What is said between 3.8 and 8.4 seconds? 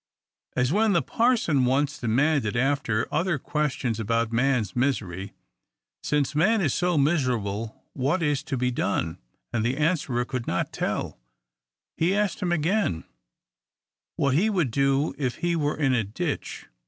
about man's misery," Since man is so miserable, what